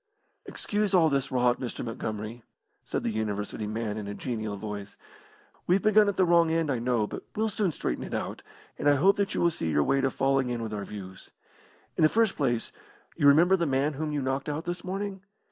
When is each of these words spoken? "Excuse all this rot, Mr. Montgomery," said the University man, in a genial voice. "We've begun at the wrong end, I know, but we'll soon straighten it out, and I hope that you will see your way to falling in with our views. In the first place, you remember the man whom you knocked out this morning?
"Excuse 0.47 0.95
all 0.95 1.09
this 1.09 1.31
rot, 1.31 1.59
Mr. 1.59 1.85
Montgomery," 1.85 2.41
said 2.83 3.03
the 3.03 3.11
University 3.11 3.67
man, 3.67 3.97
in 3.99 4.07
a 4.07 4.15
genial 4.15 4.57
voice. 4.57 4.97
"We've 5.67 5.83
begun 5.83 6.07
at 6.09 6.17
the 6.17 6.25
wrong 6.25 6.49
end, 6.49 6.71
I 6.71 6.79
know, 6.79 7.05
but 7.05 7.21
we'll 7.35 7.49
soon 7.49 7.71
straighten 7.71 8.03
it 8.03 8.11
out, 8.15 8.41
and 8.79 8.89
I 8.89 8.95
hope 8.95 9.15
that 9.17 9.35
you 9.35 9.41
will 9.41 9.51
see 9.51 9.69
your 9.69 9.83
way 9.83 10.01
to 10.01 10.09
falling 10.09 10.49
in 10.49 10.63
with 10.63 10.73
our 10.73 10.85
views. 10.85 11.29
In 11.97 12.01
the 12.01 12.09
first 12.09 12.35
place, 12.35 12.71
you 13.15 13.27
remember 13.27 13.55
the 13.55 13.67
man 13.67 13.93
whom 13.93 14.11
you 14.11 14.23
knocked 14.23 14.49
out 14.49 14.65
this 14.65 14.83
morning? 14.83 15.21